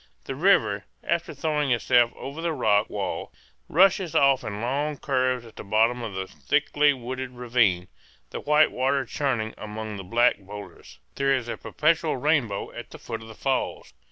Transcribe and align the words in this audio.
The 0.23 0.33
river, 0.33 0.85
after 1.03 1.31
throwing 1.31 1.69
itself 1.69 2.11
over 2.15 2.41
the 2.41 2.53
rock 2.53 2.89
wall, 2.89 3.31
rushes 3.69 4.15
off 4.15 4.43
in 4.43 4.59
long 4.59 4.97
curves 4.97 5.45
at 5.45 5.57
the 5.57 5.63
bottom 5.63 6.01
of 6.01 6.17
a 6.17 6.25
thickly 6.25 6.91
wooded 6.91 7.29
ravine, 7.29 7.87
the 8.31 8.39
white 8.39 8.71
water 8.71 9.05
churning 9.05 9.53
among 9.59 9.97
the 9.97 10.03
black 10.03 10.39
boulders. 10.39 10.97
There 11.13 11.35
is 11.35 11.47
a 11.47 11.55
perpetual 11.55 12.17
rainbow 12.17 12.71
at 12.71 12.89
the 12.89 12.97
foot 12.97 13.21
of 13.21 13.27
the 13.27 13.35
falls. 13.35 13.93